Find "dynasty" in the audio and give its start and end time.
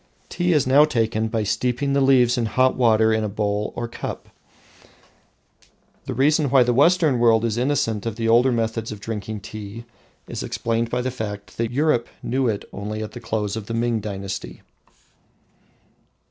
13.99-14.63